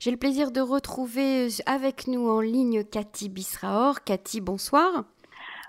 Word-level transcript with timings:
J'ai 0.00 0.12
le 0.12 0.16
plaisir 0.16 0.52
de 0.52 0.60
retrouver 0.60 1.48
avec 1.66 2.06
nous 2.06 2.28
en 2.28 2.40
ligne 2.40 2.84
Cathy 2.84 3.28
Bisraor. 3.28 4.04
Cathy, 4.04 4.40
bonsoir. 4.40 5.04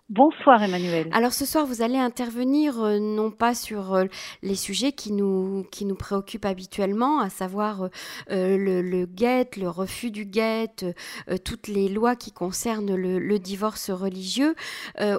Bonsoir 0.09 0.63
Emmanuel. 0.63 1.07
Alors 1.11 1.33
ce 1.33 1.45
soir, 1.45 1.67
vous 1.67 1.83
allez 1.83 1.99
intervenir 1.99 2.81
euh, 2.81 2.97
non 2.97 3.29
pas 3.29 3.53
sur 3.53 3.93
euh, 3.93 4.05
les 4.41 4.55
sujets 4.55 4.91
qui 4.91 5.11
nous, 5.11 5.67
qui 5.69 5.85
nous 5.85 5.93
préoccupent 5.93 6.45
habituellement, 6.45 7.19
à 7.19 7.29
savoir 7.29 7.89
euh, 8.31 8.57
le, 8.57 8.81
le 8.81 9.05
guet, 9.05 9.47
le 9.55 9.69
refus 9.69 10.09
du 10.09 10.25
guet, 10.25 10.71
toutes 11.45 11.67
les 11.67 11.89
lois 11.89 12.15
qui 12.15 12.31
concernent 12.31 12.95
le, 12.95 13.37
divorce 13.37 13.91
religieux. 13.91 14.55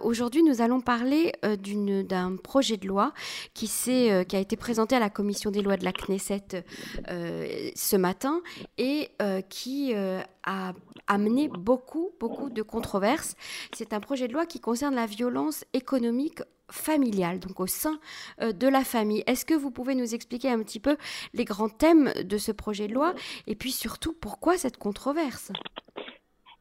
Aujourd'hui, 0.03 0.43
nous 0.43 0.61
allons 0.61 0.81
parler 0.81 1.33
d'un 1.43 2.37
projet 2.37 2.77
de 2.77 2.87
loi 2.87 3.13
qui, 3.55 3.67
qui 3.69 4.37
a 4.37 4.39
été 4.39 4.57
présenté 4.57 4.97
à 4.97 4.99
la 4.99 5.09
commission 5.09 5.51
des 5.51 5.63
lois 5.63 5.77
de 5.77 5.85
la 5.85 5.93
Knesset 5.93 6.65
ce 7.07 7.97
matin 7.97 8.41
et 8.77 9.09
qui 9.49 9.95
a 9.95 10.73
amené 11.07 11.49
beaucoup, 11.49 12.11
beaucoup 12.21 12.51
de 12.51 12.63
controverses. 12.63 13.37
C'est 13.73 13.93
un 13.93 14.01
projet 14.01 14.29
de 14.29 14.33
loi 14.33 14.47
qui 14.47 14.61
concerne 14.61 14.80
la 14.89 15.05
violence 15.05 15.67
économique 15.75 16.41
familiale, 16.71 17.39
donc 17.41 17.61
au 17.61 17.67
sein 17.67 17.99
euh, 18.41 18.53
de 18.53 18.69
la 18.69 18.85
famille. 18.85 19.23
Est-ce 19.27 19.45
que 19.45 19.55
vous 19.55 19.71
pouvez 19.71 19.95
nous 19.95 20.15
expliquer 20.15 20.49
un 20.49 20.61
petit 20.61 20.81
peu 20.81 20.97
les 21.35 21.45
grands 21.45 21.69
thèmes 21.69 22.11
de 22.25 22.39
ce 22.39 22.53
projet 22.53 22.89
de 22.89 22.95
loi 22.95 23.13
et 23.47 23.57
puis 23.57 23.73
surtout 23.73 24.15
pourquoi 24.19 24.57
cette 24.57 24.79
controverse? 24.79 25.53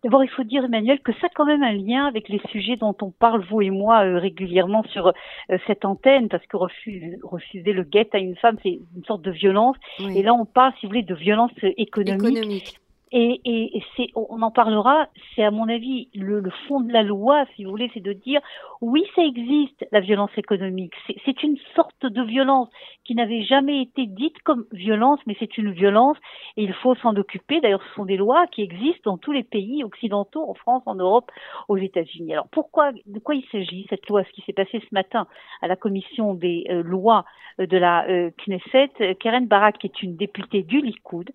D'abord, 0.04 0.24
il 0.24 0.30
faut 0.30 0.44
dire, 0.44 0.64
Emmanuel, 0.64 1.02
que 1.02 1.12
ça 1.14 1.28
a 1.28 1.30
quand 1.36 1.46
même 1.46 1.62
un 1.62 1.74
lien 1.74 2.06
avec 2.06 2.30
les 2.30 2.42
sujets 2.52 2.78
dont 2.78 2.96
on 3.02 3.12
parle, 3.12 3.46
vous 3.50 3.62
et 3.62 3.70
moi, 3.70 4.06
euh, 4.06 4.18
régulièrement 4.18 4.84
sur 4.84 5.08
euh, 5.08 5.58
cette 5.68 5.84
antenne, 5.84 6.30
parce 6.30 6.46
que 6.48 6.56
refuser, 6.56 7.20
refuser 7.22 7.74
le 7.74 7.84
guet 7.84 8.08
à 8.14 8.20
une 8.20 8.38
femme, 8.38 8.56
c'est 8.64 8.80
une 8.96 9.04
sorte 9.06 9.22
de 9.22 9.32
violence. 9.32 9.76
Et 10.00 10.24
là, 10.24 10.34
on 10.34 10.46
parle, 10.46 10.72
si 10.80 10.86
vous 10.86 10.92
voulez, 10.92 11.04
de 11.04 11.16
violence 11.16 11.52
économique. 11.76 12.24
économique. 12.24 12.80
Et, 13.12 13.42
et, 13.44 13.84
c'est, 13.98 14.08
on 14.16 14.42
en 14.42 14.52
parlera, 14.52 15.08
c'est 15.36 15.44
à 15.44 15.50
mon 15.50 15.68
avis 15.68 16.10
le, 16.14 16.40
le, 16.40 16.52
fond 16.68 16.80
de 16.80 16.94
la 16.94 17.02
loi, 17.02 17.46
si 17.56 17.64
vous 17.64 17.72
voulez, 17.72 17.90
c'est 17.94 18.04
de 18.04 18.14
dire 18.14 18.40
oui, 18.82 19.04
ça 19.16 19.24
existe, 19.24 19.86
la 19.92 20.00
violence 20.00 20.30
économique. 20.38 20.94
C'est 21.26 21.44
une 21.44 21.58
sorte 21.76 22.06
de 22.06 22.22
violence 22.22 22.70
qui 23.06 23.16
n'avait 23.16 23.42
jamais 23.44 23.82
été 23.82 24.06
dite 24.06 24.40
comme 24.44 24.66
violence, 24.72 25.20
mais 25.26 25.36
c'est 25.40 25.58
une 25.58 25.72
violence 25.72 26.18
et 26.56 26.64
il 26.64 26.74
faut 26.74 26.94
s'en 26.96 27.16
occuper. 27.16 27.62
D'ailleurs, 27.62 27.82
ce 27.90 27.96
sont 27.96 28.06
des 28.06 28.18
lois 28.18 28.46
qui 28.48 28.62
existent 28.62 29.12
dans 29.12 29.18
tous 29.18 29.32
les 29.32 29.44
pays 29.44 29.84
occidentaux, 29.84 30.48
en 30.48 30.54
France, 30.54 30.84
en 30.86 30.96
Europe, 30.96 31.32
aux 31.68 31.78
États-Unis. 31.78 32.34
Alors 32.34 32.48
pourquoi, 32.52 32.92
de 32.92 33.20
quoi 33.20 33.34
il 33.34 33.46
s'agit 33.52 33.88
cette 33.90 34.08
loi 34.08 34.24
Ce 34.24 34.30
qui 34.32 34.42
s'est 34.42 34.54
passé 34.54 34.80
ce 34.80 34.94
matin 34.94 35.28
à 35.62 35.68
la 35.68 35.76
commission 35.76 36.36
des 36.36 36.66
euh, 36.70 36.84
lois 36.84 37.26
de 37.58 37.78
la 37.78 38.08
euh, 38.08 38.30
Knesset, 38.46 39.16
Karen 39.20 39.48
Barak, 39.48 39.80
qui 39.80 39.88
est 39.88 40.04
une 40.04 40.16
députée 40.16 40.64
du 40.64 40.80
Likoud, 40.80 41.30
euh, 41.30 41.34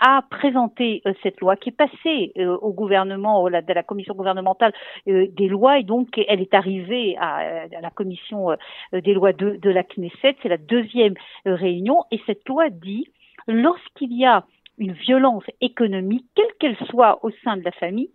a 0.00 0.22
présenté 0.30 1.02
euh, 1.06 1.12
cette 1.22 1.40
loi 1.40 1.56
qui 1.56 1.70
est 1.70 1.72
passée 1.72 2.32
euh, 2.38 2.56
au 2.56 2.72
gouvernement, 2.72 3.46
à 3.46 3.50
la, 3.50 3.60
la 3.66 3.82
commission 3.82 4.14
gouvernementale 4.14 4.72
des 5.06 5.48
lois 5.48 5.78
et 5.78 5.82
donc 5.82 6.18
elle 6.28 6.40
est 6.40 6.54
arrivée 6.54 7.16
à, 7.18 7.66
la 7.80 7.90
commission 7.90 8.56
des 8.92 9.14
lois 9.14 9.32
de, 9.32 9.56
de 9.56 9.70
la 9.70 9.82
Knesset. 9.84 10.36
C'est 10.42 10.48
la 10.48 10.56
deuxième 10.56 11.14
réunion 11.44 12.04
et 12.10 12.20
cette 12.26 12.46
loi 12.48 12.70
dit 12.70 13.06
lorsqu'il 13.46 14.12
y 14.12 14.24
a 14.24 14.44
une 14.78 14.92
violence 14.92 15.44
économique, 15.60 16.26
quelle 16.34 16.52
qu'elle 16.58 16.86
soit 16.86 17.24
au 17.24 17.30
sein 17.44 17.56
de 17.56 17.64
la 17.64 17.72
famille. 17.72 18.10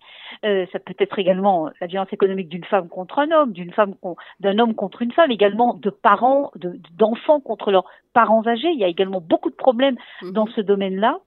Euh, 0.46 0.66
ça 0.72 0.80
peut 0.80 0.96
être 1.00 1.20
également 1.20 1.70
la 1.80 1.88
violence 1.88 2.12
économique 2.12 2.50
d'une 2.50 2.64
femme 2.64 2.90
contre 2.90 3.20
un 3.20 3.32
homme, 3.32 3.52
d'une 3.52 3.72
femme 3.72 3.96
d'un 4.40 4.60
homme 4.60 4.76
contre 4.76 5.02
une 5.02 5.12
femme, 5.12 5.32
également 5.32 5.74
de 5.76 5.90
parents, 5.90 6.52
d'enfants 6.98 7.40
contre 7.40 7.72
leurs 7.72 7.86
parents 8.14 8.46
âgés. 8.48 8.72
Il 8.72 8.80
y 8.80 8.84
a 8.84 8.88
également 8.88 9.22
beaucoup 9.22 9.50
de 9.50 9.56
problèmes 9.56 9.98
mhm. 10.22 10.32
dans 10.32 10.48
ce 10.48 10.62
domaine-là. 10.62 11.20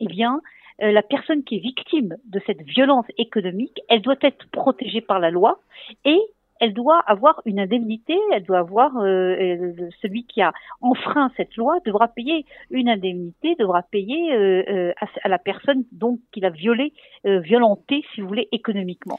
Eh 0.00 0.06
bien, 0.06 0.40
euh, 0.82 0.90
la 0.90 1.02
personne 1.02 1.44
qui 1.44 1.56
est 1.56 1.60
victime 1.60 2.16
de 2.24 2.40
cette 2.46 2.62
violence 2.62 3.06
économique, 3.18 3.80
elle 3.88 4.02
doit 4.02 4.16
être 4.22 4.48
protégée 4.50 5.00
par 5.00 5.20
la 5.20 5.30
loi 5.30 5.60
et 6.04 6.20
elle 6.62 6.74
doit 6.74 7.00
avoir 7.08 7.42
une 7.44 7.58
indemnité, 7.58 8.16
elle 8.32 8.44
doit 8.44 8.60
avoir 8.60 8.96
euh, 8.98 9.34
euh, 9.34 9.90
celui 10.00 10.24
qui 10.26 10.40
a 10.40 10.52
enfreint 10.80 11.28
cette 11.36 11.56
loi 11.56 11.80
devra 11.84 12.06
payer 12.06 12.46
une 12.70 12.88
indemnité, 12.88 13.56
devra 13.58 13.82
payer 13.82 14.32
euh, 14.32 14.92
à, 15.24 15.28
la 15.28 15.38
personne 15.38 15.82
donc 15.90 16.20
qu'il 16.30 16.44
a 16.44 16.50
violé, 16.50 16.92
violenté, 17.24 18.04
si 18.14 18.20
vous 18.20 18.28
voulez, 18.28 18.48
économiquement. 18.52 19.18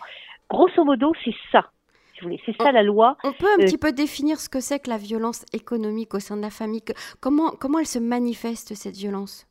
Grosso 0.50 0.86
modo, 0.86 1.12
c'est 1.26 1.36
ça. 1.52 1.66
Si 2.14 2.22
vous 2.22 2.28
voulez. 2.28 2.42
C'est 2.46 2.56
ça 2.56 2.72
la 2.72 2.82
loi. 2.82 3.18
On 3.26 3.34
peut 3.34 3.52
un 3.60 3.66
petit 3.66 3.78
peu 3.78 3.92
définir 3.92 4.40
ce 4.40 4.48
que 4.48 4.62
c'est 4.62 4.80
que 4.80 4.90
la 4.90 4.98
violence 4.98 5.44
économique 5.52 6.14
au 6.14 6.20
sein 6.20 6.38
de 6.38 6.42
la 6.42 6.50
famille? 6.50 6.82
Comment, 7.20 7.52
comment 7.60 7.80
elle 7.80 7.86
se 7.88 8.00
manifeste, 8.00 8.74
cette 8.74 8.96
violence? 8.96 9.46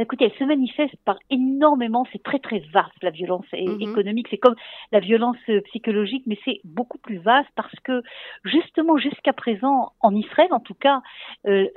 Écoutez, 0.00 0.24
elle 0.26 0.38
se 0.38 0.44
manifeste 0.44 0.96
par 1.04 1.18
énormément, 1.30 2.06
c'est 2.12 2.22
très 2.22 2.38
très 2.38 2.60
vaste 2.72 3.02
la 3.02 3.10
violence 3.10 3.46
mhm. 3.52 3.80
économique, 3.80 4.28
c'est 4.30 4.38
comme 4.38 4.56
la 4.90 5.00
violence 5.00 5.36
euh, 5.48 5.60
psychologique, 5.66 6.24
mais 6.26 6.38
c'est 6.44 6.60
beaucoup 6.64 6.98
plus 6.98 7.18
vaste 7.18 7.50
parce 7.56 7.74
que 7.84 8.02
justement 8.44 8.96
jusqu'à 8.96 9.32
présent, 9.32 9.92
en 10.00 10.14
Israël 10.14 10.48
en 10.52 10.60
tout 10.60 10.74
cas, 10.74 11.02
euh, 11.46 11.68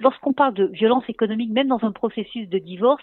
lorsqu'on 0.00 0.32
parle 0.32 0.54
de 0.54 0.66
violence 0.66 1.04
économique, 1.08 1.50
même 1.50 1.68
dans 1.68 1.82
un 1.82 1.92
processus 1.92 2.48
de 2.48 2.58
divorce, 2.58 3.02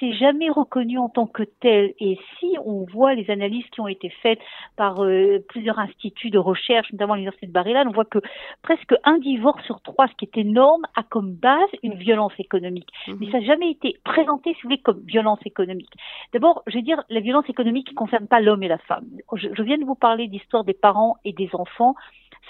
c'est 0.00 0.12
jamais 0.12 0.50
reconnu 0.50 0.98
en 0.98 1.08
tant 1.08 1.26
que 1.26 1.42
tel. 1.42 1.94
Et 2.00 2.18
si 2.38 2.56
on 2.64 2.84
voit 2.84 3.14
les 3.14 3.30
analyses 3.30 3.66
qui 3.70 3.80
ont 3.80 3.88
été 3.88 4.10
faites 4.22 4.40
par 4.76 5.04
euh, 5.04 5.38
plusieurs 5.48 5.78
instituts 5.78 6.30
de 6.30 6.38
recherche, 6.38 6.92
notamment 6.92 7.14
l'université 7.14 7.46
de 7.46 7.52
Bar-Ilan, 7.52 7.84
on 7.88 7.92
voit 7.92 8.04
que 8.04 8.18
presque 8.62 8.94
un 9.04 9.18
divorce 9.18 9.62
sur 9.64 9.80
trois, 9.80 10.08
ce 10.08 10.14
qui 10.14 10.24
est 10.24 10.40
énorme, 10.40 10.82
a 10.96 11.02
comme 11.02 11.32
base 11.32 11.70
une 11.82 11.94
violence 11.94 12.32
économique. 12.38 12.88
Mhm. 13.08 13.16
Mais 13.20 13.30
ça 13.30 13.40
n'a 13.40 13.46
jamais 13.46 13.70
été 13.70 13.96
présenté, 14.04 14.54
si 14.54 14.62
vous 14.62 14.68
voulez, 14.68 14.78
comme 14.78 15.00
violence 15.04 15.40
économique. 15.44 15.92
D'abord, 16.32 16.62
je 16.66 16.74
vais 16.74 16.82
dire, 16.82 17.02
la 17.08 17.20
violence 17.20 17.48
économique 17.48 17.90
ne 17.90 17.96
concerne 17.96 18.26
pas 18.26 18.40
l'homme 18.40 18.62
et 18.62 18.68
la 18.68 18.78
femme. 18.78 19.06
Je, 19.34 19.48
je 19.52 19.62
viens 19.62 19.78
de 19.78 19.84
vous 19.84 19.94
parler 19.94 20.28
d'histoire 20.28 20.64
des 20.64 20.74
parents 20.74 21.16
et 21.24 21.32
des 21.32 21.50
enfants 21.52 21.94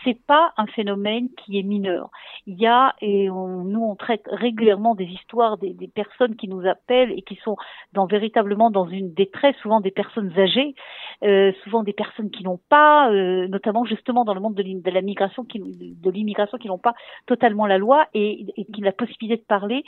c'est 0.02 0.18
pas 0.26 0.52
un 0.56 0.66
phénomène 0.66 1.28
qui 1.36 1.58
est 1.58 1.62
mineur. 1.62 2.10
Il 2.46 2.60
y 2.60 2.66
a, 2.66 2.94
et 3.00 3.30
on, 3.30 3.73
nous 3.74 3.84
on 3.84 3.96
traite 3.96 4.22
régulièrement 4.30 4.94
des 4.94 5.04
histoires 5.04 5.58
des, 5.58 5.74
personnes 5.94 6.36
qui 6.36 6.48
nous 6.48 6.66
appellent 6.66 7.12
et 7.12 7.22
qui 7.22 7.36
sont 7.42 7.56
dans 7.92 8.06
véritablement 8.06 8.70
dans 8.70 8.86
une 8.86 9.12
détresse, 9.12 9.56
souvent 9.62 9.80
des 9.80 9.90
personnes 9.90 10.32
âgées, 10.38 10.74
euh, 11.22 11.52
souvent 11.64 11.82
des 11.82 11.92
personnes 11.92 12.30
qui 12.30 12.44
n'ont 12.44 12.60
pas, 12.68 13.10
euh, 13.10 13.48
notamment 13.48 13.84
justement 13.84 14.24
dans 14.24 14.34
le 14.34 14.40
monde 14.40 14.54
de, 14.54 14.90
la 14.90 15.02
migration, 15.02 15.44
qui, 15.44 15.58
de 15.60 16.10
l'immigration, 16.10 16.56
qui 16.58 16.68
n'ont 16.68 16.78
pas 16.78 16.94
totalement 17.26 17.66
la 17.66 17.78
loi 17.78 18.06
et, 18.14 18.46
et 18.56 18.64
qui 18.64 18.80
ont 18.80 18.84
la 18.84 18.92
possibilité 18.92 19.42
de 19.42 19.46
parler 19.46 19.84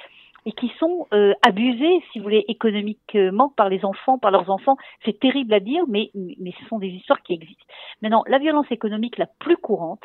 et 0.46 0.52
qui 0.52 0.72
sont 0.78 1.08
euh, 1.12 1.34
abusés, 1.42 2.02
si 2.12 2.18
vous 2.18 2.22
voulez, 2.22 2.44
économiquement 2.46 3.52
par 3.56 3.68
les 3.68 3.84
enfants, 3.84 4.16
par 4.16 4.30
leurs 4.30 4.48
enfants. 4.48 4.76
C'est 5.04 5.18
terrible 5.18 5.52
à 5.52 5.60
dire, 5.60 5.82
mais, 5.88 6.10
mais 6.14 6.54
ce 6.60 6.64
sont 6.66 6.78
des 6.78 6.88
histoires 6.88 7.20
qui 7.22 7.34
existent. 7.34 7.64
Maintenant, 8.00 8.22
la 8.28 8.38
violence 8.38 8.70
économique 8.70 9.18
la 9.18 9.26
plus 9.26 9.56
courante, 9.56 10.04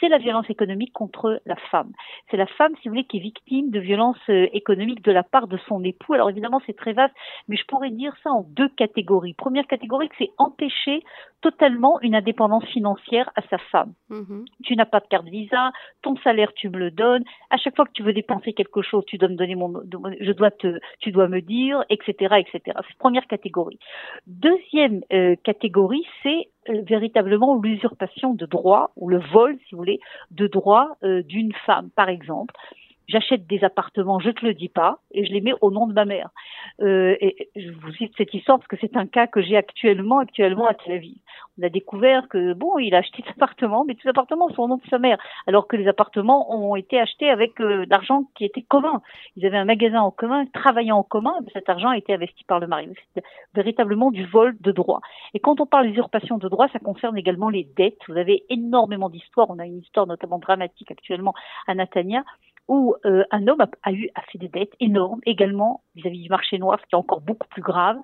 c'est 0.00 0.08
la 0.08 0.18
violence 0.18 0.48
économique 0.48 0.92
contre 0.92 1.40
la 1.44 1.56
femme. 1.70 1.92
C'est 2.30 2.36
la 2.38 2.46
femme, 2.46 2.72
si 2.80 2.88
vous 2.88 2.94
voulez, 2.94 3.04
qui 3.04 3.18
est 3.18 3.20
victime 3.20 3.70
de 3.70 3.78
violences 3.78 4.16
euh, 4.30 4.48
économiques 4.52 5.04
de 5.04 5.12
la 5.12 5.22
part 5.22 5.46
de 5.46 5.58
son 5.68 5.84
époux. 5.84 6.14
Alors 6.14 6.30
évidemment, 6.30 6.60
c'est 6.66 6.76
très 6.76 6.94
vaste, 6.94 7.14
mais 7.48 7.56
je 7.56 7.64
pourrais 7.66 7.90
dire 7.90 8.14
ça 8.24 8.30
en 8.30 8.44
deux 8.48 8.70
catégories. 8.70 9.34
Première 9.34 9.66
catégorie, 9.66 10.08
c'est 10.18 10.30
empêcher 10.38 11.04
totalement 11.42 12.00
une 12.00 12.14
indépendance 12.14 12.64
financière 12.66 13.30
à 13.36 13.42
sa 13.50 13.58
femme. 13.58 13.92
Mm-hmm. 14.10 14.44
Tu 14.64 14.76
n'as 14.76 14.86
pas 14.86 15.00
de 15.00 15.06
carte 15.06 15.26
Visa, 15.26 15.72
ton 16.00 16.16
salaire 16.18 16.52
tu 16.54 16.68
me 16.68 16.78
le 16.78 16.90
donnes. 16.90 17.24
À 17.50 17.56
chaque 17.58 17.76
fois 17.76 17.84
que 17.84 17.92
tu 17.92 18.02
veux 18.02 18.12
dépenser 18.12 18.52
quelque 18.54 18.80
chose, 18.80 19.04
tu 19.06 19.18
dois 19.18 19.28
me 19.28 19.36
donner 19.36 19.56
mon, 19.56 19.72
je 20.20 20.32
dois 20.32 20.50
te, 20.50 20.78
tu 21.00 21.12
dois 21.12 21.28
me 21.28 21.40
dire, 21.40 21.84
etc., 21.90 22.36
etc. 22.38 22.78
Première 22.98 23.26
catégorie. 23.26 23.78
Deuxième 24.26 25.02
euh, 25.12 25.36
catégorie, 25.42 26.04
c'est 26.22 26.48
euh, 26.68 26.82
véritablement 26.82 27.60
l'usurpation 27.60 28.34
de 28.34 28.46
droits 28.46 28.92
ou 28.96 29.08
le 29.08 29.18
vol, 29.18 29.56
si 29.66 29.74
vous 29.74 29.78
voulez, 29.78 30.00
de 30.30 30.46
droits 30.46 30.96
euh, 31.02 31.22
d'une 31.22 31.52
femme, 31.66 31.90
par 31.94 32.08
exemple 32.08 32.54
j'achète 33.12 33.46
des 33.46 33.62
appartements, 33.62 34.18
je 34.18 34.30
te 34.30 34.44
le 34.44 34.54
dis 34.54 34.68
pas, 34.68 34.98
et 35.12 35.24
je 35.24 35.32
les 35.32 35.40
mets 35.40 35.52
au 35.60 35.70
nom 35.70 35.86
de 35.86 35.92
ma 35.92 36.04
mère. 36.04 36.30
Euh, 36.80 37.16
et 37.20 37.50
je 37.54 37.70
vous 37.70 37.92
cite 37.92 38.12
cette 38.16 38.32
histoire 38.32 38.58
parce 38.58 38.68
que 38.68 38.76
c'est 38.80 38.96
un 38.96 39.06
cas 39.06 39.26
que 39.26 39.42
j'ai 39.42 39.56
actuellement, 39.56 40.18
actuellement 40.18 40.66
à 40.66 40.74
Tel 40.74 40.94
Aviv. 40.94 41.16
On 41.58 41.62
a 41.64 41.68
découvert 41.68 42.28
que 42.28 42.54
bon, 42.54 42.78
il 42.78 42.94
a 42.94 42.98
acheté 42.98 43.22
des 43.22 43.28
appartements, 43.28 43.84
mais 43.84 43.94
tous 43.94 44.06
les 44.06 44.10
appartements 44.10 44.48
sont 44.50 44.62
au 44.62 44.68
nom 44.68 44.76
de 44.76 44.88
sa 44.88 44.98
mère, 44.98 45.18
alors 45.46 45.68
que 45.68 45.76
les 45.76 45.86
appartements 45.86 46.54
ont 46.54 46.76
été 46.76 46.98
achetés 46.98 47.28
avec 47.28 47.60
euh, 47.60 47.84
l'argent 47.90 48.24
qui 48.34 48.44
était 48.46 48.62
commun. 48.62 49.02
Ils 49.36 49.44
avaient 49.44 49.58
un 49.58 49.66
magasin 49.66 50.00
en 50.00 50.10
commun, 50.10 50.46
travaillant 50.46 50.98
en 50.98 51.02
commun, 51.02 51.34
mais 51.42 51.50
cet 51.52 51.68
argent 51.68 51.90
a 51.90 51.98
été 51.98 52.14
investi 52.14 52.44
par 52.44 52.58
le 52.58 52.66
mari. 52.66 52.88
C'est 53.14 53.22
véritablement 53.54 54.10
du 54.10 54.24
vol 54.24 54.56
de 54.60 54.72
droits. 54.72 55.00
Et 55.34 55.40
quand 55.40 55.60
on 55.60 55.66
parle 55.66 55.88
d'usurpation 55.88 56.38
de 56.38 56.48
droits, 56.48 56.68
ça 56.72 56.78
concerne 56.78 57.18
également 57.18 57.50
les 57.50 57.68
dettes. 57.76 58.00
Vous 58.08 58.16
avez 58.16 58.44
énormément 58.48 59.10
d'histoires. 59.10 59.50
On 59.50 59.58
a 59.58 59.66
une 59.66 59.78
histoire 59.78 60.06
notamment 60.06 60.38
dramatique 60.38 60.90
actuellement 60.90 61.34
à 61.66 61.74
Natania 61.74 62.24
où 62.72 62.94
euh, 63.04 63.22
un 63.30 63.46
homme 63.48 63.60
a, 63.82 63.92
eu 63.92 64.08
a 64.14 64.22
fait 64.22 64.38
des 64.38 64.48
dettes 64.48 64.72
énormes 64.80 65.20
également 65.26 65.82
vis-à-vis 65.94 66.22
du 66.22 66.30
marché 66.30 66.56
noir, 66.58 66.78
ce 66.80 66.86
qui 66.86 66.94
est 66.94 66.98
encore 66.98 67.20
beaucoup 67.20 67.46
plus 67.48 67.60
grave, 67.60 67.98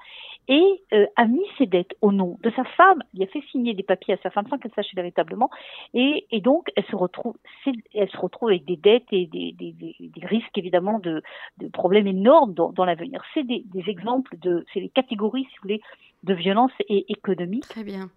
et 0.46 0.82
euh, 0.92 1.06
a 1.16 1.24
mis 1.24 1.46
ses 1.56 1.64
dettes 1.64 1.94
au 2.02 2.12
nom 2.12 2.36
de 2.42 2.50
sa 2.50 2.64
femme. 2.64 3.02
Il 3.14 3.22
a 3.22 3.26
fait 3.28 3.42
signer 3.50 3.72
des 3.72 3.82
papiers 3.82 4.12
à 4.12 4.18
sa 4.22 4.28
femme 4.30 4.46
sans 4.50 4.58
qu'elle 4.58 4.74
sache 4.74 4.94
véritablement, 4.94 5.48
et, 5.94 6.26
donc 6.42 6.68
elle 6.76 6.84
se 6.84 6.96
retrouve, 6.96 7.34
avec 8.50 8.66
des 8.66 8.76
dettes 8.76 9.10
et 9.10 9.26
des, 9.26 9.54
risques 10.22 10.58
évidemment 10.58 10.98
de, 10.98 11.22
de, 11.56 11.68
problèmes 11.68 12.06
énormes 12.06 12.52
dans, 12.52 12.70
dans 12.70 12.84
l'avenir. 12.84 13.22
C'est 13.32 13.44
des, 13.44 13.64
exemples 13.86 14.36
de, 14.36 14.66
c'est 14.74 14.80
les 14.80 14.90
catégories, 14.90 15.44
si 15.44 15.56
vous 15.56 15.62
voulez, 15.62 15.80
de 16.24 16.34
violence 16.34 16.72
et 16.90 17.10
économique. 17.10 17.68
Très 17.68 17.84
bien. 17.84 18.10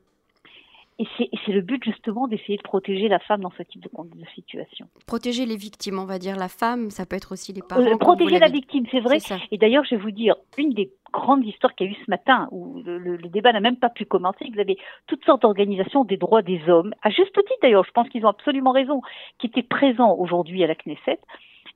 Et 1.01 1.07
c'est 1.45 1.51
le 1.51 1.61
but 1.61 1.83
justement 1.83 2.27
d'essayer 2.27 2.57
de 2.57 2.61
protéger 2.61 3.07
la 3.07 3.17
femme 3.17 3.41
dans 3.41 3.51
ce 3.57 3.63
type 3.63 3.81
de, 3.81 3.89
de, 3.89 4.25
situation. 4.35 4.85
Protéger 5.07 5.47
les 5.47 5.55
victimes, 5.55 5.97
on 5.97 6.05
va 6.05 6.19
dire 6.19 6.35
la 6.35 6.47
femme, 6.47 6.91
ça 6.91 7.07
peut 7.07 7.15
être 7.15 7.31
aussi 7.31 7.53
les 7.53 7.61
parents. 7.61 7.81
Euh, 7.81 7.97
protéger 7.97 8.37
la 8.37 8.49
victime, 8.49 8.85
c'est 8.91 8.99
vrai. 8.99 9.17
Et 9.49 9.57
d'ailleurs, 9.57 9.83
je 9.83 9.95
vais 9.95 10.01
vous 10.01 10.11
dire, 10.11 10.35
une 10.59 10.73
des 10.73 10.91
grandes 11.11 11.43
histoires 11.43 11.73
qu'il 11.73 11.87
y 11.87 11.89
a 11.89 11.93
eu 11.93 11.97
ce 12.05 12.09
matin, 12.09 12.47
où 12.51 12.83
le, 12.85 13.17
débat 13.17 13.51
n'a 13.51 13.61
même 13.61 13.77
pas 13.77 13.89
pu 13.89 14.05
commencer, 14.05 14.45
vous 14.53 14.59
avez 14.59 14.77
toutes 15.07 15.25
sortes 15.25 15.41
d'organisations 15.41 16.05
des 16.05 16.17
droits 16.17 16.43
des 16.43 16.61
hommes, 16.69 16.93
à 17.01 17.09
juste 17.09 17.33
titre 17.33 17.59
d'ailleurs, 17.63 17.83
je 17.83 17.91
pense 17.91 18.07
qu'ils 18.09 18.25
ont 18.25 18.29
absolument 18.29 18.71
raison, 18.71 19.01
qui 19.39 19.47
étaient 19.47 19.63
présents 19.63 20.15
aujourd'hui 20.15 20.63
à 20.63 20.67
la 20.67 20.75
Knesset, 20.75 21.19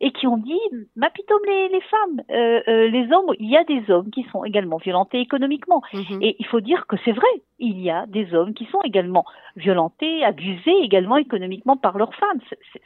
et 0.01 0.11
qui 0.11 0.27
ont 0.27 0.37
dit, 0.37 0.59
ma 0.95 1.09
les, 1.47 1.69
les 1.69 1.81
femmes, 1.81 2.21
euh, 2.29 2.61
euh, 2.67 2.87
les 2.89 3.11
hommes, 3.11 3.33
il 3.39 3.49
y 3.49 3.57
a 3.57 3.63
des 3.63 3.89
hommes 3.91 4.09
qui 4.11 4.23
sont 4.31 4.43
également 4.43 4.77
violentés 4.77 5.19
économiquement. 5.19 5.81
Mhm. 5.93 6.21
Et 6.21 6.35
il 6.39 6.45
faut 6.45 6.61
dire 6.61 6.85
que 6.87 6.95
c'est 7.03 7.11
vrai, 7.11 7.27
il 7.59 7.79
y 7.81 7.89
a 7.89 8.05
des 8.07 8.33
hommes 8.33 8.53
qui 8.53 8.65
sont 8.65 8.81
également 8.83 9.25
violentés, 9.55 10.23
abusés 10.23 10.75
également 10.83 11.17
économiquement 11.17 11.77
par 11.77 11.97
leurs 11.97 12.13
femmes. 12.15 12.39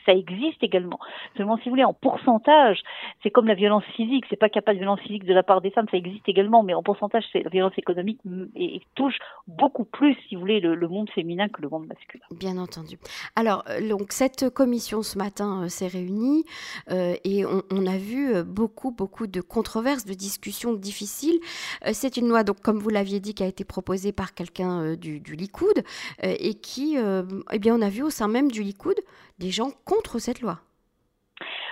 ça 0.06 0.14
existe 0.14 0.62
également. 0.62 1.00
Seulement, 1.38 1.58
si 1.58 1.66
vous 1.66 1.72
voulez, 1.72 1.84
en 1.84 1.94
pourcentage, 1.94 2.82
c'est 3.24 3.32
comme 3.32 3.48
la 3.48 3.56
violence 3.56 3.84
physique. 3.96 4.26
C'est 4.30 4.36
pas 4.36 4.50
qu'il 4.50 4.60
n'y 4.60 4.64
a 4.64 4.68
pas 4.68 4.74
de 4.74 4.80
violence 4.80 5.00
physique 5.02 5.26
de 5.26 5.34
la 5.34 5.44
part 5.44 5.62
des 5.62 5.72
femmes, 5.72 5.88
ça 5.90 5.98
existe 5.98 6.28
également, 6.28 6.64
mais 6.64 6.74
en 6.74 6.84
pourcentage, 6.84 7.24
c'est 7.32 7.44
la 7.44 7.50
violence 7.50 7.78
économique 7.78 8.20
et, 8.56 8.82
touche 8.96 9.18
beaucoup 9.48 9.86
plus, 9.86 10.16
si 10.28 10.36
vous 10.36 10.42
voulez, 10.42 10.60
le, 10.60 10.88
monde 10.88 11.10
féminin 11.12 11.48
que 11.50 11.62
le 11.62 11.70
monde 11.70 11.88
masculin. 11.88 12.26
Bien 12.32 12.58
entendu. 12.58 12.98
Alors, 13.36 13.64
euh, 13.70 13.88
donc 13.88 14.12
cette 14.12 14.50
commission 14.50 15.04
ce 15.04 15.18
matin 15.18 15.68
s'est 15.70 15.88
réunie. 15.88 16.44
Euh, 16.90 16.99
et 17.24 17.46
on, 17.46 17.86
a 17.86 17.98
vu 17.98 18.34
euh, 18.34 18.44
beaucoup, 18.44 18.92
beaucoup 18.92 19.28
de 19.28 19.42
controverses, 19.42 20.06
de 20.06 20.14
discussions 20.14 20.74
difficiles. 20.74 21.40
Euh, 21.86 21.92
c'est 21.94 22.18
une 22.18 22.28
loi, 22.28 22.44
donc, 22.44 22.62
comme 22.62 22.80
vous 22.80 22.90
l'aviez 22.90 23.20
dit, 23.20 23.34
qui 23.34 23.44
a 23.44 23.48
été 23.48 23.64
proposée 23.64 24.12
par 24.12 24.34
quelqu'un 24.34 24.96
du, 24.96 25.20
du, 25.20 25.36
Likoud 25.36 25.84
et 26.24 26.56
qui, 26.56 26.98
eh 27.52 27.60
bien, 27.60 27.76
on 27.76 27.82
a 27.82 27.90
vu 27.90 28.04
au 28.04 28.10
sein 28.10 28.28
même 28.28 28.52
du 28.52 28.64
Likoud 28.64 28.96
des 29.38 29.52
gens 29.52 29.72
contre 29.86 30.20
cette 30.20 30.42
loi. 30.42 30.60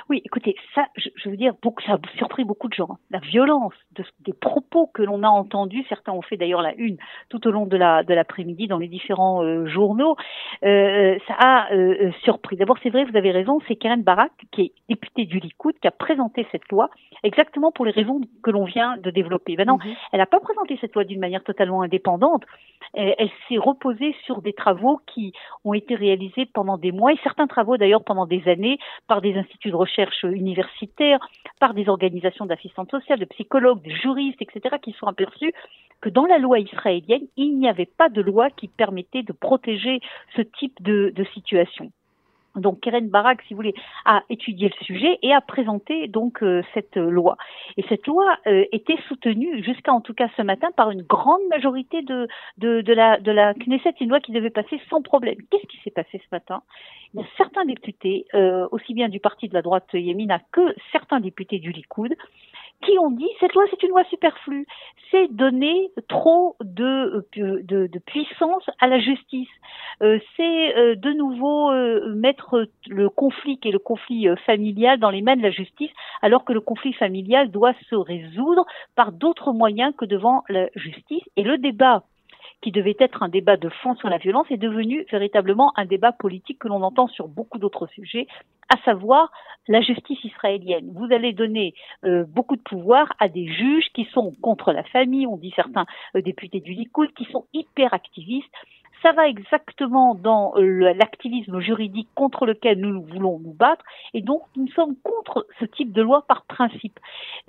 Oui, 0.10 0.22
écoutez, 0.24 0.56
ça, 0.74 0.88
je, 0.96 1.30
veux 1.30 1.36
dire, 1.36 1.54
beaucoup, 1.62 1.84
ça 1.84 1.94
a 1.94 2.18
surpris 2.18 2.46
beaucoup 2.46 2.70
de 2.70 2.74
gens. 2.74 2.88
Hein. 2.92 2.98
La 3.12 3.20
violence 3.20 3.74
des 4.20 4.34
propos 4.34 4.88
que 4.94 5.02
l'on 5.02 5.24
a 5.24 5.28
entendus, 5.28 5.86
certains 5.90 6.14
ont 6.14 6.22
fait 6.22 6.38
d'ailleurs 6.38 6.62
la 6.62 6.74
une 6.76 6.98
tout 7.30 7.46
au 7.46 7.52
long 7.52 7.66
de 7.66 7.76
la 7.76 8.04
de 8.04 8.14
l'après-midi 8.14 8.68
dans 8.68 8.78
les 8.78 8.88
différents 8.88 9.44
euh, 9.44 9.66
journaux, 9.66 10.16
euh, 10.64 11.18
ça 11.28 11.34
a 11.34 11.74
euh, 11.74 12.12
surpris. 12.24 12.56
D'abord, 12.56 12.78
c'est 12.82 12.90
vrai, 12.90 13.04
vous 13.04 13.18
avez 13.18 13.32
raison, 13.32 13.60
c'est 13.68 13.76
Karen 13.76 14.02
Barak, 14.02 14.32
qui 14.52 14.62
est 14.62 14.72
députée 14.88 15.26
du 15.26 15.40
Likoud, 15.40 15.78
qui 15.80 15.88
a 15.88 15.92
présenté 15.92 16.48
cette 16.52 16.70
loi 16.72 16.90
exactement 17.24 17.72
pour 17.72 17.86
les 17.86 17.92
raisons 17.92 18.22
que 18.44 18.52
l'on 18.52 18.64
vient 18.64 18.96
de 18.98 19.12
développer. 19.12 19.58
Maintenant, 19.58 19.80
mhm. 19.84 19.94
elle 20.14 20.20
n'a 20.20 20.26
pas 20.26 20.40
présenté 20.40 20.78
cette 20.80 20.94
loi 20.94 21.04
d'une 21.04 21.20
manière 21.20 21.44
totalement 21.44 21.82
indépendante. 21.82 22.44
Elle, 22.94 23.16
elle 23.18 23.32
s'est 23.50 23.58
reposée 23.58 24.16
sur 24.26 24.42
des 24.42 24.54
travaux 24.54 25.02
qui 25.08 25.34
ont 25.66 25.74
été 25.74 25.96
réalisés 25.96 26.46
pendant 26.46 26.78
des 26.78 26.94
mois 26.94 27.12
et 27.12 27.20
certains 27.24 27.48
travaux 27.48 27.76
d'ailleurs 27.76 28.04
pendant 28.06 28.26
des 28.26 28.48
années 28.48 28.78
par 29.08 29.22
des 29.22 29.36
instituts 29.36 29.72
de 29.72 29.76
recherche 29.76 29.97
recherche 29.98 30.24
universitaire, 30.24 31.20
par 31.60 31.74
des 31.74 31.90
organisations 31.90 32.46
d'assistantes 32.46 32.92
sociales, 32.92 33.20
de 33.20 33.26
psychologues, 33.26 33.82
de 33.84 33.92
juristes, 33.92 34.42
etc., 34.42 34.76
qui 34.82 34.94
sont 34.94 35.08
aperçus 35.08 35.54
que 36.02 36.10
dans 36.10 36.26
la 36.26 36.38
loi 36.38 36.60
israélienne, 36.60 37.28
il 37.38 37.58
n'y 37.58 37.68
avait 37.68 37.88
pas 37.88 38.10
de 38.10 38.22
loi 38.22 38.50
qui 38.50 38.68
permettait 38.68 39.24
de 39.24 39.34
protéger 39.34 40.00
ce 40.36 40.42
type 40.42 40.82
de 40.82 41.26
situation. 41.34 41.92
Donc 42.58 42.80
Keren 42.82 43.10
Barak, 43.10 43.42
si 43.44 43.54
vous 43.54 43.58
voulez, 43.58 43.76
a 44.06 44.24
étudié 44.30 44.70
le 44.70 44.86
sujet 44.86 45.20
et 45.22 45.34
a 45.34 45.42
présenté 45.42 46.08
donc 46.08 46.44
euh, 46.44 46.62
cette 46.74 46.98
loi. 46.98 47.38
Et 47.78 47.84
cette 47.90 48.06
loi 48.08 48.38
euh, 48.48 48.66
était 48.72 48.98
soutenue 49.08 49.64
jusqu'à 49.64 49.94
en 49.94 50.02
tout 50.02 50.14
cas 50.14 50.30
ce 50.36 50.42
matin 50.42 50.70
par 50.76 50.92
une 50.92 51.04
grande 51.04 51.42
majorité 51.50 52.02
de, 52.02 52.28
de, 52.58 52.82
de, 52.82 52.94
la, 52.94 53.20
de 53.20 53.32
la 53.32 53.54
Knesset, 53.54 53.94
une 54.02 54.10
loi 54.10 54.20
qui 54.20 54.32
devait 54.32 54.50
passer 54.50 54.80
sans 54.90 55.02
problème. 55.02 55.38
Qu'est-ce 55.50 55.68
qui 55.68 55.78
s'est 55.84 55.92
passé 55.92 56.20
ce 56.20 56.28
matin? 56.32 56.62
Il 57.14 57.22
y 57.22 57.24
a 57.24 57.28
certains 57.38 57.66
députés, 57.66 58.26
euh, 58.34 58.68
aussi 58.72 58.94
bien 58.94 59.08
du 59.10 59.20
parti 59.20 59.48
de 59.48 59.54
la 59.54 59.62
droite 59.62 59.88
Yémina 59.94 60.40
que 60.52 60.76
certains 60.92 61.20
députés 61.20 61.60
du 61.60 61.72
Likoud, 61.72 62.14
qui 62.82 62.98
ont 63.00 63.12
dit 63.12 63.30
cette 63.40 63.54
loi 63.54 63.64
c'est 63.70 63.84
une 63.84 63.90
loi 63.90 64.04
superflue, 64.06 64.66
c'est 65.12 65.28
donner 65.34 65.92
trop 66.08 66.56
de, 66.62 67.26
de, 67.36 68.00
puissance 68.06 68.70
à 68.80 68.88
la 68.88 69.00
justice, 69.00 69.50
euh, 70.02 70.20
c'est 70.36 70.78
euh, 70.78 70.96
de 70.96 71.12
nouveau 71.12 71.72
euh, 71.72 72.14
mettre 72.16 72.68
le 72.88 73.10
conflit 73.10 73.58
qui 73.60 73.72
le 73.72 73.80
conflit 73.80 74.28
familial 74.46 75.00
dans 75.00 75.10
les 75.10 75.22
mains 75.22 75.36
de 75.36 75.42
la 75.42 75.52
justice, 75.52 75.92
alors 76.22 76.46
que 76.46 76.54
le 76.54 76.62
conflit 76.62 76.94
familial 76.94 77.52
doit 77.52 77.74
se 77.90 77.96
résoudre 77.96 78.66
par 78.96 79.12
d'autres 79.12 79.52
moyens 79.52 79.94
que 79.98 80.06
devant 80.06 80.44
la 80.50 80.68
justice. 80.76 81.24
Et 81.36 81.44
le 81.44 81.58
débat 81.58 82.04
qui 82.62 82.72
devait 82.72 82.96
être 83.00 83.24
un 83.24 83.30
débat 83.30 83.58
de 83.58 83.70
fond 83.70 83.96
sur 83.96 84.10
la 84.10 84.18
violence 84.18 84.48
est 84.50 84.58
devenu 84.58 85.06
véritablement 85.12 85.74
un 85.76 85.86
débat 85.86 86.12
politique 86.12 86.60
que 86.60 86.68
l'on 86.68 86.82
entend 86.82 87.08
sur 87.08 87.28
beaucoup 87.28 87.60
d'autres 87.60 87.88
sujets, 87.88 88.28
à 88.70 88.78
savoir 88.84 89.32
la 89.68 89.82
justice 89.82 90.24
israélienne. 90.24 90.92
Vous 90.94 91.12
allez 91.12 91.34
donner 91.34 91.74
euh, 92.06 92.24
beaucoup 92.28 92.56
de 92.56 92.62
pouvoir 92.62 93.12
à 93.20 93.28
des 93.28 93.48
juges 93.48 93.90
qui 93.94 94.06
sont 94.14 94.34
contre 94.42 94.72
la 94.72 94.84
famille, 94.84 95.28
on 95.28 95.38
dit 95.38 95.54
certains 95.56 95.86
euh, 96.16 96.22
députés 96.22 96.62
du 96.62 96.74
Likoud, 96.74 97.14
qui 97.14 97.26
sont 97.26 97.46
hyper 97.54 97.94
activistes, 97.94 98.54
ça 99.02 99.12
va 99.12 99.28
exactement 99.28 100.16
dans 100.16 100.54
euh, 100.58 100.94
l'activisme 100.94 101.60
juridique 101.60 102.10
contre 102.16 102.46
lequel 102.46 102.80
nous 102.80 103.04
voulons 103.04 103.40
nous 103.40 103.54
battre, 103.54 103.84
et 104.14 104.22
donc 104.22 104.44
nous 104.56 104.68
sommes 104.70 104.96
contre 105.04 105.48
ce 105.60 105.66
type 105.66 105.92
de 105.92 106.02
loi 106.02 106.24
par 106.28 106.46
principe. 106.46 107.00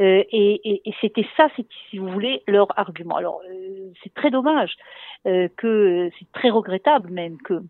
Euh, 0.00 0.24
et, 0.30 0.82
c'était 1.00 1.26
ça, 1.36 1.48
si 1.90 1.98
vous 1.98 2.08
voulez, 2.08 2.42
leur 2.46 2.78
argument. 2.78 3.16
Alors 3.16 3.40
euh, 3.48 3.90
c'est 4.02 4.12
très 4.14 4.30
dommage 4.30 4.76
que 5.24 6.10
c'est 6.18 6.32
très 6.32 6.48
regrettable 6.48 7.10
même 7.10 7.36
que 7.42 7.60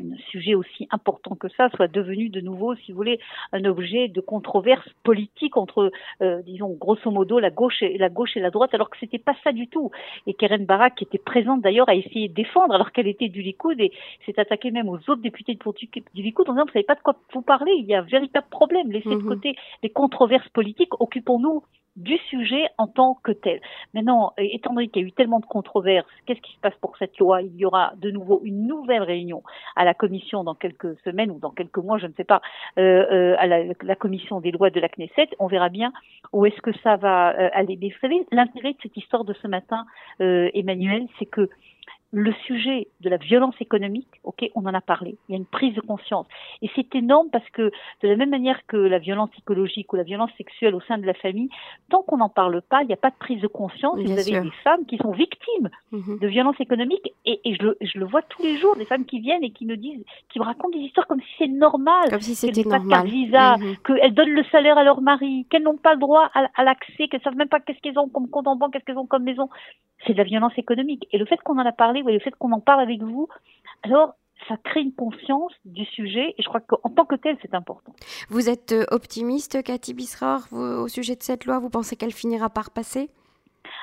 un 0.00 0.16
sujet 0.30 0.54
aussi 0.54 0.88
important 0.90 1.34
que 1.34 1.48
ça 1.48 1.68
soit 1.70 1.88
devenu 1.88 2.28
de 2.28 2.40
nouveau, 2.40 2.74
si 2.76 2.92
vous 2.92 2.96
voulez, 2.96 3.20
un 3.52 3.64
objet 3.64 4.08
de 4.08 4.20
controverse 4.20 4.88
politique 5.02 5.56
entre, 5.56 5.90
euh, 6.22 6.42
disons, 6.42 6.70
grosso 6.72 7.10
modo, 7.10 7.38
la 7.38 7.50
gauche 7.50 7.82
et 7.82 7.98
la 7.98 8.08
gauche 8.08 8.36
et 8.36 8.40
la 8.40 8.50
droite, 8.50 8.74
alors 8.74 8.90
que 8.90 8.98
c'était 8.98 9.18
pas 9.18 9.34
ça 9.44 9.52
du 9.52 9.68
tout. 9.68 9.90
Et 10.26 10.34
Keren 10.34 10.64
Barak, 10.64 10.96
qui 10.96 11.04
était 11.04 11.18
présente 11.18 11.62
d'ailleurs, 11.62 11.88
a 11.88 11.94
essayé 11.94 12.28
de 12.28 12.34
défendre, 12.34 12.74
alors 12.74 12.92
qu'elle 12.92 13.08
était 13.08 13.28
du 13.28 13.42
Likoud, 13.42 13.80
et 13.80 13.92
s'est 14.24 14.38
attaquée 14.38 14.70
même 14.70 14.88
aux 14.88 14.98
autres 15.08 15.22
députés 15.22 15.58
du 16.14 16.22
Likoud 16.22 16.48
en 16.48 16.52
disant, 16.52 16.64
vous 16.66 16.72
savez 16.72 16.84
pas 16.84 16.94
de 16.94 17.00
quoi 17.00 17.16
vous 17.32 17.42
parlez, 17.42 17.72
il 17.72 17.86
y 17.86 17.94
a 17.94 18.00
un 18.00 18.02
véritable 18.02 18.46
problème, 18.50 18.90
laissez 18.90 19.08
de 19.08 19.14
mhm. 19.16 19.28
côté 19.28 19.56
les 19.82 19.90
controverses 19.90 20.48
politiques, 20.50 21.00
occupons-nous 21.00 21.62
du 21.96 22.16
sujet 22.28 22.68
en 22.78 22.86
tant 22.86 23.18
que 23.22 23.32
tel. 23.32 23.60
Maintenant, 23.94 24.32
étant 24.38 24.74
donné 24.74 24.88
qu'il 24.88 25.02
y 25.02 25.04
a 25.04 25.08
eu 25.08 25.12
tellement 25.12 25.40
de 25.40 25.46
controverses, 25.46 26.06
qu'est-ce 26.26 26.40
qui 26.40 26.52
se 26.52 26.60
passe 26.60 26.74
pour 26.80 26.96
cette 26.98 27.18
loi? 27.18 27.42
Il 27.42 27.56
y 27.56 27.64
aura 27.64 27.92
de 27.96 28.10
nouveau 28.10 28.40
une 28.44 28.66
nouvelle 28.66 29.02
réunion 29.02 29.42
à 29.76 29.84
la 29.84 29.94
commission 29.94 30.44
dans 30.44 30.54
quelques 30.54 30.98
semaines 31.00 31.30
ou 31.30 31.38
dans 31.38 31.50
quelques 31.50 31.78
mois, 31.78 31.98
je 31.98 32.06
ne 32.06 32.12
sais 32.12 32.24
pas, 32.24 32.42
euh, 32.78 33.06
euh, 33.10 33.36
à 33.38 33.46
la, 33.46 33.96
commission 33.96 34.40
des 34.40 34.50
lois 34.50 34.70
de 34.70 34.80
la 34.80 34.88
Knesset. 34.88 35.28
On 35.38 35.46
verra 35.46 35.68
bien 35.68 35.92
où 36.32 36.44
est-ce 36.44 36.60
que 36.60 36.76
ça 36.78 36.96
va 36.96 37.30
euh, 37.38 37.48
aller. 37.52 37.78
Mais 37.80 37.88
vous 37.88 37.98
savez, 38.00 38.26
l'intérêt 38.30 38.72
de 38.72 38.78
cette 38.82 38.96
histoire 38.96 39.24
de 39.24 39.32
ce 39.34 39.48
matin, 39.48 39.86
Emmanuel, 40.20 41.06
c'est 41.18 41.26
que 41.26 41.48
le 42.12 42.32
sujet 42.46 42.88
de 43.00 43.10
la 43.10 43.16
violence 43.16 43.54
économique, 43.60 44.08
ok, 44.22 44.48
on 44.54 44.64
en 44.66 44.74
a 44.74 44.80
parlé. 44.80 45.16
Il 45.28 45.32
y 45.32 45.34
a 45.34 45.38
une 45.38 45.46
prise 45.46 45.74
de 45.74 45.80
conscience. 45.80 46.26
Et 46.62 46.70
c'est 46.76 46.94
énorme 46.94 47.28
parce 47.30 47.48
que 47.50 47.70
de 48.02 48.08
la 48.08 48.16
même 48.16 48.30
manière 48.30 48.64
que 48.66 48.76
la 48.76 48.98
violence 48.98 49.30
psychologique 49.30 49.92
ou 49.92 49.96
la 49.96 50.04
violence 50.04 50.30
sexuelle 50.38 50.74
au 50.74 50.80
sein 50.82 50.98
de 50.98 51.06
la 51.06 51.14
famille, 51.14 51.48
tant 51.90 52.02
qu'on 52.02 52.18
n'en 52.18 52.28
parle 52.28 52.62
pas, 52.62 52.82
il 52.82 52.86
n'y 52.86 52.92
a 52.92 52.98
pas 52.98 53.10
de 53.10 53.16
prise 53.18 53.40
de 53.40 53.48
conscience. 53.48 53.98
vous 53.98 54.10
avez 54.10 54.40
des 54.40 54.50
femmes 54.62 54.86
qui 54.86 54.98
sont 54.98 55.10
victimes 55.12 55.68
mhm. 55.90 56.18
de 56.20 56.26
violence 56.28 56.58
économique 56.60 57.12
et, 57.24 57.40
et 57.44 57.54
je, 57.56 57.62
le, 57.62 57.76
je, 57.80 57.98
le, 57.98 58.06
vois 58.06 58.22
tous 58.22 58.42
les 58.42 58.56
jours, 58.56 58.76
des 58.76 58.84
femmes 58.84 59.04
qui 59.04 59.20
viennent 59.20 59.42
et 59.42 59.50
qui 59.50 59.66
me 59.66 59.76
disent, 59.76 60.04
qui 60.28 60.38
me 60.38 60.44
racontent 60.44 60.76
des 60.76 60.84
histoires 60.84 61.08
comme 61.08 61.20
si 61.20 61.34
c'est 61.38 61.48
normal. 61.48 62.08
Comme 62.10 62.20
si 62.20 62.36
c'était 62.36 62.62
normal. 62.62 63.06
visa, 63.06 63.56
mhm. 63.56 63.76
qu'elles 63.84 64.14
donnent 64.14 64.34
le 64.34 64.44
salaire 64.44 64.78
à 64.78 64.84
leur 64.84 65.00
mari, 65.00 65.46
qu'elles 65.50 65.64
n'ont 65.64 65.76
pas 65.76 65.94
le 65.94 66.00
droit 66.00 66.30
à, 66.34 66.48
à 66.54 66.64
l'accès, 66.64 67.08
qu'elles 67.08 67.22
savent 67.22 67.36
même 67.36 67.48
pas 67.48 67.60
qu'est-ce 67.60 67.80
qu'elles 67.80 67.98
ont 67.98 68.08
comme 68.08 68.30
compte 68.30 68.46
en 68.46 68.56
banque, 68.56 68.72
qu'est-ce 68.72 68.84
qu'elles 68.84 68.98
ont 68.98 69.06
comme 69.06 69.24
maison. 69.24 69.48
C'est 70.06 70.12
de 70.12 70.18
la 70.18 70.24
violence 70.24 70.52
économique. 70.56 71.06
Et 71.10 71.18
le 71.18 71.24
fait 71.24 71.38
qu'on 71.38 71.58
en 71.58 71.66
a 71.66 71.72
parlé, 71.72 71.95
le 72.02 72.18
fait 72.20 72.32
qu'on 72.38 72.52
en 72.52 72.60
parle 72.60 72.80
avec 72.80 73.02
vous, 73.02 73.28
alors 73.82 74.14
ça 74.48 74.56
crée 74.62 74.80
une 74.80 74.94
conscience 74.94 75.52
du 75.64 75.84
sujet 75.86 76.34
et 76.36 76.42
je 76.42 76.48
crois 76.48 76.60
qu'en 76.60 76.90
tant 76.90 77.04
que 77.04 77.16
tel, 77.16 77.36
c'est 77.42 77.54
important. 77.54 77.92
Vous 78.28 78.48
êtes 78.48 78.72
euh, 78.72 78.84
optimiste, 78.90 79.62
Cathy 79.62 79.94
Bisrar, 79.94 80.46
au 80.52 80.88
sujet 80.88 81.16
de 81.16 81.22
cette 81.22 81.46
loi 81.46 81.58
Vous 81.58 81.70
pensez 81.70 81.96
qu'elle 81.96 82.12
finira 82.12 82.50
par 82.50 82.70
passer? 82.70 83.10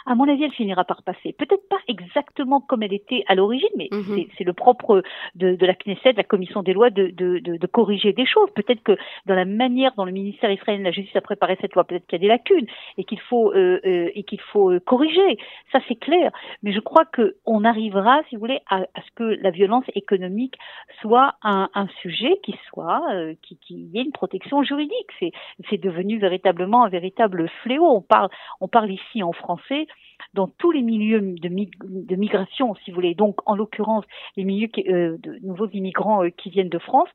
À 0.05 0.15
mon 0.15 0.27
avis, 0.27 0.43
elle 0.43 0.51
finira 0.51 0.83
par 0.83 1.03
passer. 1.03 1.33
Peut-être 1.33 1.67
pas 1.69 1.79
exactement 1.87 2.61
comme 2.61 2.83
elle 2.83 2.93
était 2.93 3.23
à 3.27 3.35
l'origine, 3.35 3.69
mais 3.77 3.87
mhm. 3.91 4.25
c'est 4.37 4.43
le 4.43 4.53
propre 4.53 5.03
de, 5.35 5.55
de, 5.55 5.65
la 5.65 5.73
Knesset, 5.73 6.13
de 6.13 6.17
la 6.17 6.23
commission 6.23 6.63
des 6.63 6.73
lois, 6.73 6.89
de, 6.89 7.07
de, 7.07 7.39
de 7.39 7.67
corriger 7.67 8.13
des 8.13 8.25
choses. 8.25 8.49
Peut-être 8.55 8.83
que 8.83 8.97
dans 9.25 9.35
la 9.35 9.45
manière 9.45 9.93
dont 9.95 10.05
le 10.05 10.11
ministère 10.11 10.51
israélien 10.51 10.79
de 10.79 10.85
la 10.85 10.91
Justice 10.91 11.15
a 11.15 11.21
préparé 11.21 11.57
cette 11.61 11.73
loi, 11.73 11.83
peut-être 11.83 12.05
qu'il 12.07 12.17
y 12.17 12.21
a 12.21 12.23
des 12.23 12.27
lacunes 12.27 12.67
et 12.97 13.03
qu'il 13.03 13.19
faut 13.19 13.53
euh, 13.53 13.79
euh, 13.85 14.09
et 14.13 14.23
qu'il 14.23 14.41
faut 14.41 14.71
euh, 14.71 14.79
corriger. 14.79 15.37
Ça, 15.71 15.79
c'est 15.87 15.95
clair. 15.95 16.31
Mais 16.63 16.73
je 16.73 16.79
crois 16.79 17.05
que 17.05 17.35
on 17.45 17.63
arrivera, 17.63 18.21
si 18.29 18.35
vous 18.35 18.41
voulez, 18.41 18.59
à, 18.69 18.77
à 18.77 19.01
ce 19.01 19.11
que 19.15 19.23
la 19.23 19.51
violence 19.51 19.85
économique 19.95 20.55
soit 21.01 21.35
un, 21.43 21.69
un 21.73 21.87
sujet 22.01 22.39
qui 22.43 22.55
soit 22.69 23.01
qui, 23.41 23.57
qui 23.57 23.89
y 23.93 23.99
ait 23.99 24.03
une 24.03 24.11
protection 24.11 24.63
juridique. 24.63 25.09
C'est 25.19 25.31
c'est 25.69 25.81
devenu 25.81 26.17
véritablement 26.19 26.83
un 26.83 26.89
véritable 26.89 27.49
fléau. 27.63 27.85
On 27.85 28.01
parle 28.01 28.29
on 28.59 28.67
parle 28.67 28.91
ici 28.91 29.23
en 29.23 29.31
français 29.31 29.87
dans 30.33 30.47
tous 30.47 30.71
les 30.71 30.81
milieux 30.81 31.21
de, 31.21 31.49
de 31.49 32.15
migration, 32.15 32.75
si 32.83 32.91
vous 32.91 32.95
voulez, 32.95 33.15
donc 33.15 33.37
en 33.45 33.55
l'occurrence 33.55 34.05
les 34.37 34.43
milieux 34.43 34.69
euh, 34.89 35.17
de 35.17 35.39
nouveaux 35.43 35.69
immigrants 35.69 36.23
euh, 36.23 36.29
qui 36.29 36.49
viennent 36.49 36.69
de 36.69 36.79
France, 36.79 37.09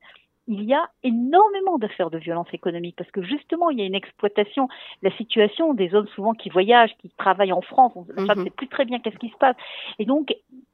il 0.49 0.63
y 0.63 0.73
a 0.73 0.89
énormément 1.03 1.77
d'affaires 1.77 2.09
de 2.09 2.17
violence 2.17 2.47
économique 2.53 2.95
parce 2.97 3.11
que 3.11 3.21
justement, 3.21 3.69
il 3.69 3.79
y 3.79 3.83
a 3.83 3.85
une 3.85 3.95
exploitation, 3.95 4.67
la 5.03 5.11
situation 5.15 5.75
des 5.75 5.93
hommes 5.93 6.07
souvent 6.15 6.33
qui 6.33 6.49
voyagent, 6.49 6.95
qui 6.97 7.11
travaillent 7.17 7.53
en 7.53 7.61
France, 7.61 7.93
on 7.95 8.05
ne 8.05 8.21
mhm. 8.21 8.45
sait 8.45 8.49
plus 8.49 8.67
très 8.67 8.85
bien 8.85 8.99
qu'est-ce 8.99 9.19
qui 9.19 9.29
se 9.29 9.37
passe. 9.37 9.55
Et 9.99 10.05
donc, 10.05 10.33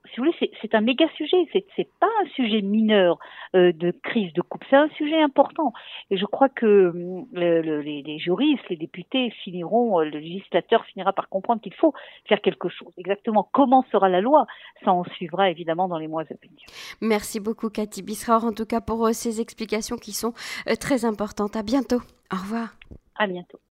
si 0.10 0.18
vous 0.18 0.26
voulez, 0.26 0.52
c'est 0.62 0.76
un 0.76 0.82
méga 0.82 1.08
sujet. 1.16 1.38
C'est 1.54 1.90
pas 2.00 2.10
un 2.24 2.28
sujet 2.30 2.62
mineur 2.62 3.18
euh, 3.56 3.72
de 3.72 3.92
crise 3.92 4.34
de 4.34 4.42
couple. 4.42 4.66
C'est 4.70 4.76
un 4.76 4.90
sujet 4.90 5.22
important. 5.22 5.74
Et 6.10 6.18
je 6.18 6.26
crois 6.26 6.50
que 6.50 6.90
hum, 6.90 7.26
les, 7.34 8.20
juristes, 8.20 8.68
les 8.70 8.78
députés 8.78 9.32
finiront, 9.44 10.00
euh, 10.00 10.06
le 10.06 10.20
législateur 10.20 10.86
finira 10.86 11.14
par 11.14 11.30
comprendre 11.30 11.62
qu'il 11.62 11.74
faut 11.74 11.94
faire 12.28 12.42
quelque 12.42 12.70
chose. 12.70 12.94
Exactement 12.98 13.48
comment 13.52 13.84
sera 13.92 14.10
la 14.10 14.22
loi, 14.22 14.46
ça 14.84 14.92
en 14.92 15.04
suivra 15.04 15.50
évidemment 15.50 15.88
dans 15.88 15.98
les 15.98 16.08
mois 16.08 16.22
à 16.22 16.26
venir. 16.26 16.66
Merci 17.02 17.40
beaucoup, 17.40 17.70
Cathy 17.70 18.02
Bisraor, 18.02 18.46
en 18.46 18.54
tout 18.54 18.66
cas 18.66 18.82
pour 18.82 19.06
euh, 19.06 19.14
ces 19.14 19.42
explications 19.42 19.98
qui 19.98 20.12
sont 20.12 20.34
très 20.80 21.06
importantes. 21.06 21.56
À 21.56 21.64
bientôt. 21.64 22.02
Au 22.32 22.38
revoir. 22.38 22.70
À 23.18 23.28
bientôt. 23.28 23.60